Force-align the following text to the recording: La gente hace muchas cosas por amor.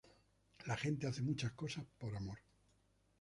La 0.65 0.75
gente 0.75 1.05
hace 1.05 1.21
muchas 1.21 1.51
cosas 1.51 1.85
por 1.99 2.15
amor. 2.15 2.39